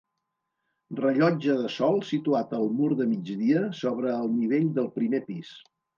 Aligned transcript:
Rellotge 0.99 1.57
de 1.59 1.69
sol 1.75 2.01
situat 2.11 2.55
al 2.61 2.65
mur 2.79 2.89
de 3.03 3.07
migdia 3.13 3.61
sobre 3.83 4.15
el 4.21 4.35
nivell 4.39 4.67
del 4.79 4.89
primer 4.97 5.21
pis. 5.29 5.55